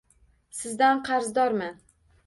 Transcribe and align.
Sizdan 0.61 1.05
qarzdorman. 1.11 1.81